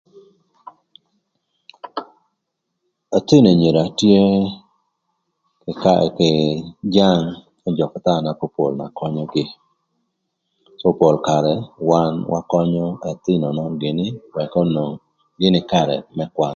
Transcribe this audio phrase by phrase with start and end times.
[3.17, 4.19] Ëthïnö anyira tye
[5.71, 6.29] ï karë ki
[6.95, 7.23] jang
[7.69, 9.43] ëjököthaü na popol na könyögï
[10.79, 11.53] cë pol karë
[11.89, 14.07] wan wakönyö ëthïnö nön gïnï
[14.43, 14.93] ëk onwong
[15.39, 16.49] gïnï karë më kwan.